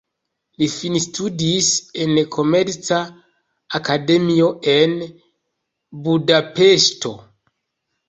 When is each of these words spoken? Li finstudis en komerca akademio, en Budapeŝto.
Li 0.61 0.69
finstudis 0.75 1.69
en 2.05 2.15
komerca 2.37 2.99
akademio, 3.83 4.51
en 4.77 4.99
Budapeŝto. 6.11 7.19